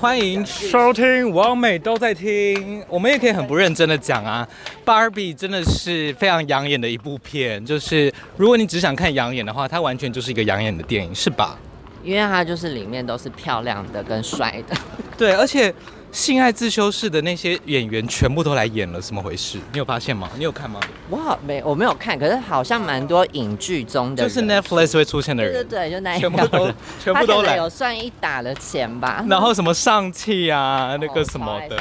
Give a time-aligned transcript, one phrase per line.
[0.00, 2.82] 欢迎收听，王美都在听。
[2.88, 4.48] 我们也可以很不认真的讲啊，
[4.88, 7.62] 《Barbie》真的是非常养眼的一部片。
[7.62, 11.58] 就是如果你只想看养眼的话，它完全就是一个养眼的电影，是吧？
[12.02, 14.74] 因为它就是里面都是漂亮的跟帅的。
[15.18, 15.74] 对，而且。
[16.10, 19.58] 性爱自修室的那些演员全部都来演了，怎么回事？
[19.72, 20.28] 你有发现吗？
[20.36, 20.80] 你有看吗？
[21.10, 29.22] 我好没，我没有看，可是好像蛮多影剧中的，就是 Netflix 会出现的人，对对对，就那一全部都全部都来，有算一打的钱吧。
[29.28, 31.76] 然后什么上气啊，那个什么的，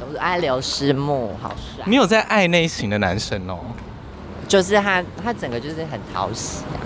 [0.00, 1.84] 我爱刘诗木，好帅。
[1.86, 3.58] 你有在爱那型的男生哦？
[4.46, 6.84] 就是他，他整个就是很讨喜啊。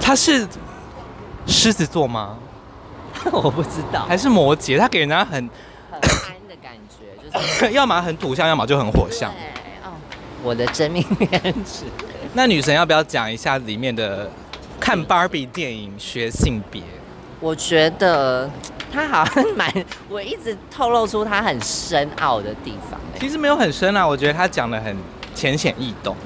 [0.00, 0.48] 他是
[1.46, 2.38] 狮子座吗？
[3.30, 4.78] 我不知道，还是摩羯？
[4.78, 5.48] 他给人家很。
[7.72, 9.32] 要么很土象，要么就很火象。
[9.84, 9.92] 哦，
[10.42, 11.84] 我的真命天子。
[12.34, 14.30] 那女神要不要讲一下里面的
[14.80, 16.82] 看芭比电影学性别？
[17.40, 18.48] 我觉得
[18.92, 19.70] 她好像蛮，
[20.08, 22.98] 我一直透露出她很深奥的地方。
[23.18, 24.96] 其实没有很深啊，我觉得她讲的很
[25.34, 26.16] 浅显易懂，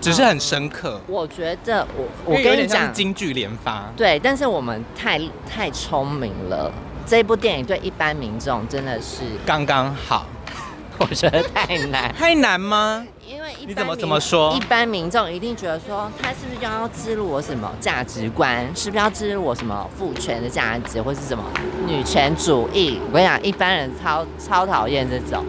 [0.00, 1.00] 只是很深刻。
[1.06, 3.90] 嗯、我觉得我我跟你讲，京剧连发。
[3.96, 6.72] 对，但是我们太太聪明了。
[7.06, 10.26] 这部电影对一般民众真的是刚刚好，
[10.98, 13.06] 我觉得太难，太难吗？
[13.24, 14.52] 因为你怎么怎么说？
[14.56, 18.64] 一般民众一定觉得说，他是不是要植入我什么价值观？
[18.74, 21.44] 是不是要植入我什么父权的价值，或是什么
[21.86, 23.00] 女权主义？
[23.08, 25.44] 我跟你讲，一般人超超讨厌这种。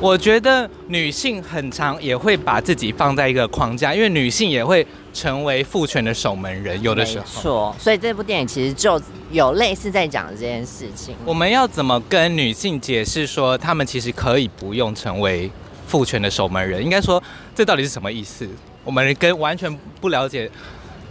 [0.00, 7.24] 我觉得女性很常也会把自己放在一个框架，因为女性也会成为父权的守门人，有的时候。
[7.26, 9.00] 错，所以这部电影其实就
[9.32, 11.16] 有类似在讲这件事情。
[11.24, 15.50] 我们要怎么跟女性解释说，她们其实可以不用成为
[15.88, 16.80] 父权的守门人？
[16.80, 17.20] 应该说，
[17.52, 18.48] 这到底是什么意思？
[18.84, 20.48] 我们跟完全不了解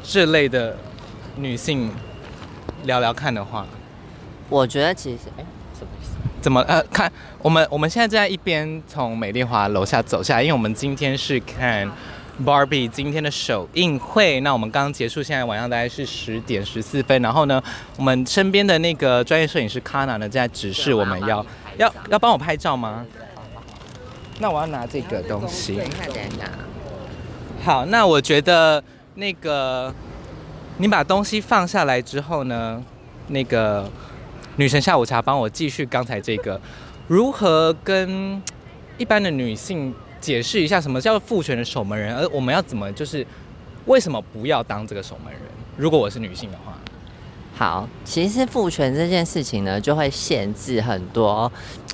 [0.01, 0.77] 这类的
[1.35, 1.91] 女性
[2.85, 3.67] 聊聊看的话，
[4.47, 5.45] 我觉得其实，哎。
[6.39, 11.89] 怎么呃看我们我们现在在一边从美丽华楼下走下来，因为我们今天是看
[12.45, 14.39] Barbie 今天的首映会。
[14.41, 17.19] 那我们刚刚结束，现在晚上大概是十点十四分。
[17.21, 17.61] 然后呢，
[17.97, 21.45] 我们身边的那个专业摄影师 Kana 呢，在指示我们要
[21.77, 23.05] 要要帮我拍照吗？
[24.39, 25.75] 那我要拿这个东西。
[25.75, 26.49] 等一下，等一下。
[27.63, 28.81] 好，那我觉得
[29.15, 29.93] 那个
[30.77, 32.83] 你把东西放下来之后呢，
[33.29, 33.89] 那个。
[34.57, 36.59] 女神下午茶，帮我继续刚才这个，
[37.07, 38.41] 如何跟
[38.97, 43.25] 一般的女性解释一下什么叫父权的守门人，而我们要怎么就是
[43.85, 45.41] 为什么不要当这个守门人？
[45.77, 46.75] 如果我是女性的话，
[47.55, 51.51] 好，其实父权这件事情呢，就会限制很多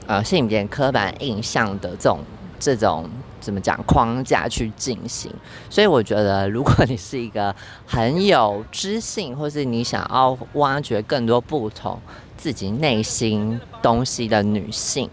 [0.07, 2.19] 呃性别刻板印象的这种
[2.57, 3.09] 这种
[3.43, 5.31] 怎么讲框架去进行，
[5.69, 7.53] 所以我觉得如果你是一个
[7.85, 11.99] 很有知性，或是你想要挖掘更多不同。
[12.35, 15.09] 自己内心东西的女性，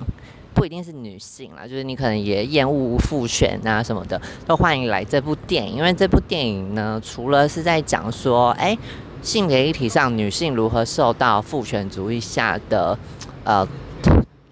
[0.53, 5.77] 不一定是女性啦，就是你可能也厌恶父权啊什么的，都欢迎来这部电影。
[5.77, 8.77] 因为这部电影呢，除了是在讲说，哎、
[9.23, 12.99] 性别议题上女性如何受到父权主义下的，
[13.45, 13.65] 呃，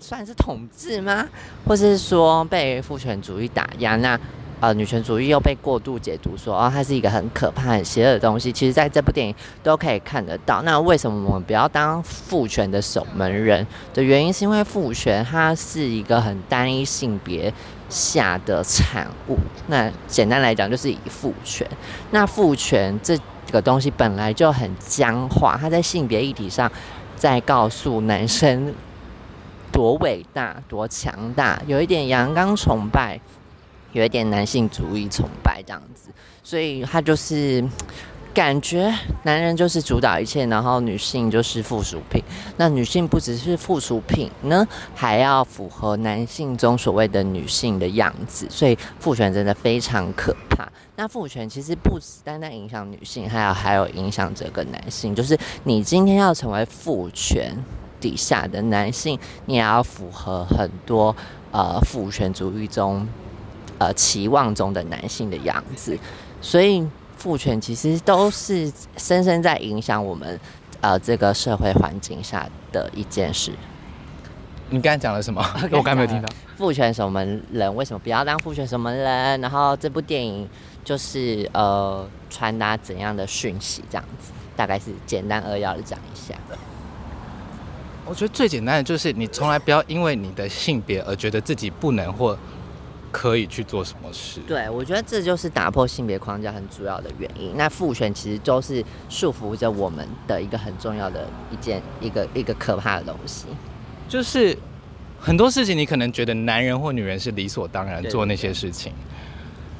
[0.00, 1.26] 算是统治吗？
[1.66, 3.96] 或是说被父权主义打压？
[3.96, 4.18] 那
[4.60, 8.50] 呃，女权主义又被过度解读说，哦，它是一个很可怕、很邪恶的东西。
[8.50, 9.32] 其实，在这部电影
[9.62, 10.62] 都可以看得到。
[10.62, 13.64] 那为什么我们不要当父权的守门人
[13.94, 17.52] 的原因，是因为父权它是一个很单一性别
[17.88, 19.38] 下的产物。
[19.68, 21.64] 那简单来讲，就是以父权。
[22.10, 23.16] 那父权这
[23.52, 26.68] 个东西本来就很僵化，它在性别议题上
[27.14, 28.74] 在告诉男生
[29.78, 33.20] 多伟大、多强大，有一点阳刚崇拜。
[33.92, 36.10] 有一点男性主义崇拜这样子，
[36.42, 37.64] 所以他就是
[38.34, 42.22] 感觉男人就是主导一切，然后女性就是附属品。
[42.58, 48.46] 那女性不只是附属品呢，还要符合男性中所谓的女性的样子。
[48.50, 50.68] 所以父权真的非常可怕。
[50.96, 55.14] 那父权其实不只单单影响女性，还有还有影响这个男性。
[55.14, 57.56] 就是你今天要成为父权
[58.00, 61.14] 底下的男性，你也要符合很多
[61.52, 63.06] 呃父权主义中。
[63.80, 65.96] 呃，期望中的男性的样子，
[66.40, 66.84] 所以
[67.16, 70.36] 父权其实都是深深在影响我们
[70.80, 73.52] 呃这个社会环境下的一件事。
[74.70, 75.40] 你刚才讲了什么
[75.70, 76.28] 我刚才没有听到。
[76.56, 79.40] 父权什么人为什么不要当父权什么人？
[79.40, 80.48] 然后这部电影
[80.84, 83.84] 就是呃传达怎样的讯息？
[83.88, 86.34] 这样子，大概是简单扼要的讲一下。
[88.08, 92.36] 我觉得最简单的就是你从来不要因为你的性别而觉得自己不能或。
[93.10, 94.38] 可以去做什么事。
[94.46, 97.56] 对，我觉得这就是打破性别框架很主要的原因。
[97.56, 103.46] 那父权其实都是束缚着我们的一个很重要的一件一个一个可怕的东西。
[104.10, 104.56] 就是
[105.18, 108.92] 很多事情，你可能觉得男人或女人是理所当然做那些事情，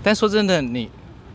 [0.02, 0.90] 但说真的，你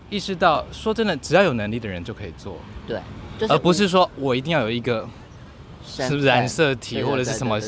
[0.10, 2.58] 意识到，说真的，只要有能力的人就可以做。
[2.88, 3.00] 对，
[3.38, 5.08] 就是、而不是说我一定要有一个。
[5.86, 7.60] 是不是染色体或者是什么？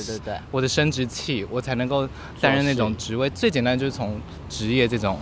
[0.52, 2.08] 我的生殖器，我才能够
[2.40, 3.30] 担任那种职位。
[3.30, 4.20] 最简单就是从
[4.50, 5.20] 职业这种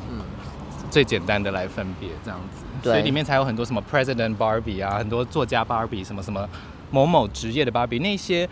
[0.91, 2.63] 最简单的来分别这样子。
[2.83, 6.47] 所以里面才有很多什么 President Barbie 啊，很多作家 Barbie 什么什么
[6.91, 8.47] 某某职业的 Barbie，那些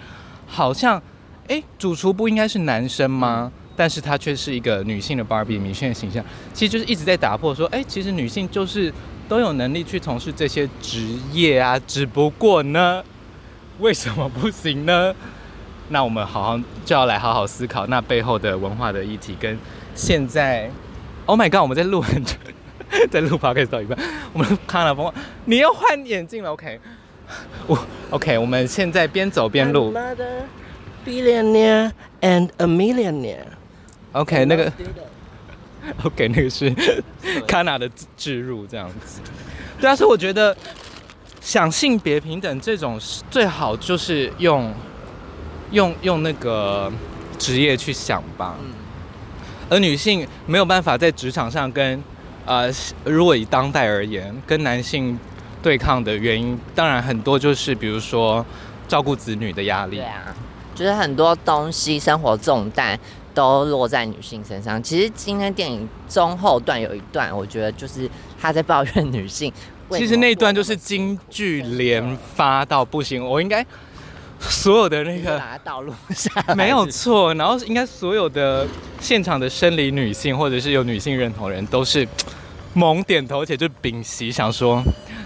[0.47, 0.97] 好像
[1.47, 3.51] 哎、欸，主厨不应该是男生吗？
[3.75, 6.23] 但是他却是一个女性的 Barbie 女性的形象，
[6.53, 8.93] 其实就是一直在打破说，哎、欸，其实女性就是
[9.29, 13.03] 都有能力去从事这些职业啊，只不过呢。
[13.81, 15.13] 为什么不行呢？
[15.89, 19.57] 那我们好好就要来好好思考那背后的文化的议题跟
[19.95, 20.69] 现在。
[21.25, 21.61] Oh my god！
[21.61, 22.35] 我们在录很久，
[23.09, 23.97] 在录 podcast 到一半，
[24.33, 25.11] 我们看了风，
[25.45, 26.79] 你要换眼镜了？OK，
[27.67, 27.77] 我
[28.09, 29.93] OK，我们现在边走边录。
[31.05, 31.91] Billionaire
[32.21, 33.45] and a millionaire。
[34.11, 34.71] OK，那个
[36.03, 36.71] OK，那个是
[37.47, 39.21] Kana 的置入这样子。
[39.79, 40.55] 对啊，所以我觉得。
[41.41, 42.99] 想性别平等这种
[43.31, 44.71] 最好就是用
[45.71, 46.89] 用用那个
[47.39, 48.55] 职业去想吧，
[49.67, 52.01] 而女性没有办法在职场上跟
[52.45, 52.71] 呃，
[53.03, 55.17] 如果以当代而言，跟男性
[55.63, 58.45] 对抗的原因，当然很多就是比如说
[58.87, 59.97] 照顾子女的压力。
[59.97, 60.35] 对啊，
[60.75, 62.99] 就是很多东西生活重担
[63.33, 64.81] 都落在女性身上。
[64.81, 68.07] 其实今天电影中后段有一段，我觉得就是
[68.39, 69.51] 他在抱怨女性。
[69.91, 73.65] 其实那段就是京剧连发到不行，我应该
[74.39, 77.33] 所有的那个把它导录下，没有错。
[77.35, 78.67] 然后应该所有的
[78.99, 82.07] 现场的生理女性或者是有女性认同人都是
[82.73, 84.81] 猛点头，而且就屏息想说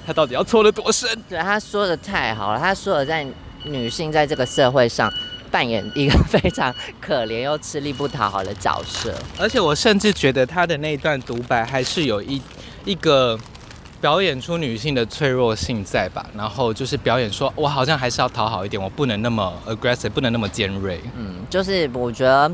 [0.06, 1.10] 他到底要错得多深？
[1.30, 3.26] 对，他说的太好了，他说的在
[3.64, 5.12] 女性在这个社会上
[5.50, 9.14] 扮演一个非常可怜又吃力不讨好的角色。
[9.40, 12.42] 而且我甚至觉得他的那一段独白还是有一
[12.84, 13.40] 一个。
[14.06, 21.02] 表演出女性的脆弱性在吧，然后就是表演说，我好像还是要讨好一点，我不能那么 aggressive，不能那么尖锐。
[21.18, 22.52] 嗯，就是我觉得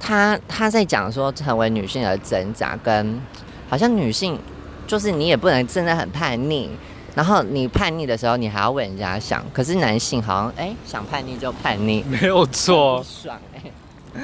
[0.00, 3.20] 他他在讲说成为女性的挣扎，跟
[3.68, 4.38] 好像女性
[4.86, 6.70] 就是你也不能真的很叛逆，
[7.14, 14.22] 然后你叛逆的时候你还要为人家想，可是男性好像哎想叛逆就叛逆， 没有错， 爽哎。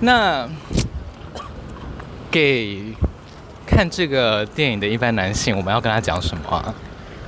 [0.00, 0.46] 那
[2.30, 2.92] 给。
[3.68, 6.74] 看这个电影的一般男性，我们要跟他讲什么啊？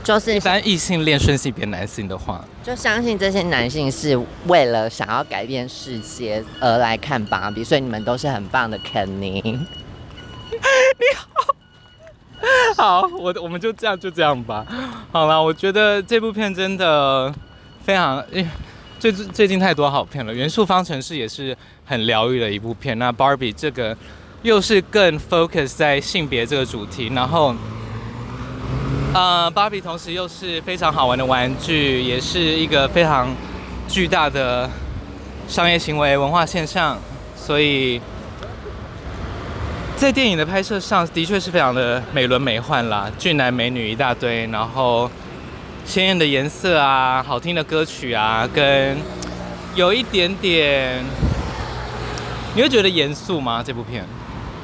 [0.03, 9.43] 就是一般异性恋顺性别男性的话，就相信这些男性是为了想要改变世界而来看芭比，所以你们都是很棒的肯尼。
[9.45, 11.05] 你
[12.75, 14.67] 好，好，我我们就这样就这样吧。
[15.13, 17.33] 好了，我觉得这部片真的
[17.85, 18.25] 非常，
[18.99, 20.33] 最最近太多好片了。
[20.33, 21.55] 元素方程式也是
[21.85, 22.99] 很疗愈的一部片。
[22.99, 23.95] 那芭比这个。
[24.43, 27.55] 又是更 focus 在性别这个主题，然后，
[29.13, 33.29] 呃，芭比同时又是非常好玩的玩具，也是一个非常
[33.87, 34.69] 巨大的
[35.47, 36.99] 商业行为、文化现象，
[37.37, 38.01] 所以
[39.95, 45.11] 在电影的拍摄上的确是非常的美轮美奂啦，俊男美女一大堆，然后
[45.85, 48.97] 鲜艳的颜色啊，好听的歌曲啊，跟
[49.75, 51.05] 有一点点，
[52.55, 53.63] 你会觉得严肃吗？
[53.63, 54.03] 这部片？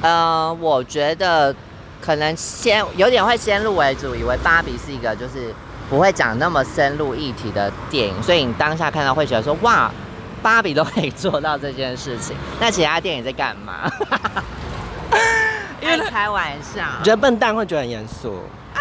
[0.01, 1.53] 呃，我觉得
[1.99, 5.53] 可能先有点会先入为主，以为芭比是一个就是
[5.89, 9.91] 不会讲那么深入议题的电影，所以你当下看到会觉得说哇，
[10.43, 13.91] 芭比都可以做到这件事情，那其他电影在干嘛？
[15.81, 18.35] 因为开玩笑，觉得笨蛋会觉得很严肃
[18.75, 18.79] 啊？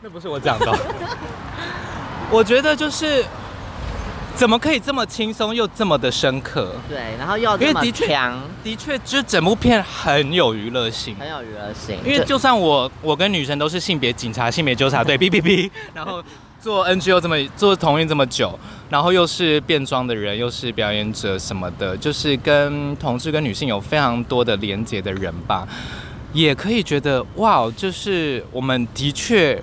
[0.00, 0.78] 那不是我讲的，
[2.30, 3.24] 我觉得就是。
[4.36, 6.74] 怎么可以这么轻松又这么的深刻？
[6.88, 11.98] 对，然后又这么强，的确，就是整部片很有娱乐性，很有娱乐性。
[12.04, 16.22] 因为就算我我跟女神都是性别警察、性别纠察队 哔哔哔然后
[16.60, 18.58] 做 N G O 这么做同运这么久，
[18.90, 25.66] 然后又是变装的人，又是表演者什么的，就是跟同志跟女性有非常多的连结的人吧，
[26.34, 29.58] 也可以觉得哇，就是我们的确。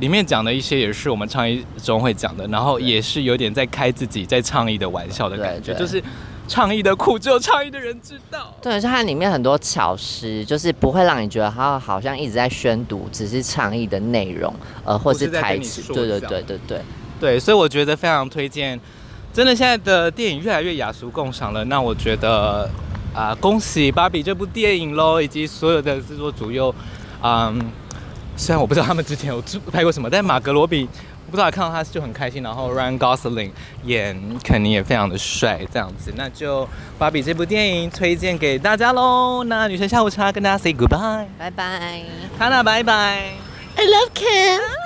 [0.00, 6.02] 里面讲的一些也是我们倡议中会讲的，然后也是有点在开自己在倡议的玩笑的感觉，就是
[6.48, 8.54] 倡议的苦只有倡议的人知道。
[8.62, 15.82] 对，是它里面很多巧思，就是不会让你觉得它好像一直在宣读只是倡议的内容，呃，或是台词。
[15.92, 16.80] 对对对对对
[17.18, 18.78] 对，所以我觉得非常推荐。
[19.32, 22.62] 真的，现在的电影越来越雅俗共赏了，那我觉得
[23.12, 26.74] 啊、呃，恭喜芭比这部电影喽，以及所有的制作组又，
[27.22, 27.60] 嗯，
[28.36, 30.88] 虽然我不知道他们之前有拍过什么，但马格罗比
[31.26, 31.26] 我。
[31.28, 33.50] 不知道看到他就很开心，然后 Ryan Gosling
[33.82, 36.66] 演肯定也非常的帅，这样子，那就
[37.00, 39.42] 芭比这部电影推荐给大家喽。
[39.42, 42.04] 那女神下午茶跟大家 say goodbye，拜拜，
[42.38, 43.32] 哈娜拜拜
[43.74, 44.85] ，I love Ken。